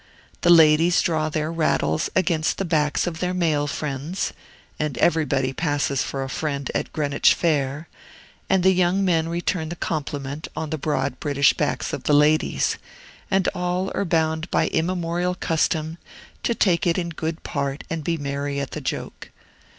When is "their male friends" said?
3.19-4.33